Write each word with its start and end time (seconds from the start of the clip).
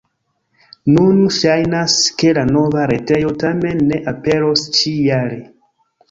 Nun 0.91 1.17
ŝajnas, 1.39 1.97
ke 2.21 2.31
la 2.37 2.45
nova 2.51 2.85
retejo 2.91 3.33
tamen 3.43 3.83
ne 3.91 3.99
aperos 4.13 4.63
ĉi-jare. 4.79 5.39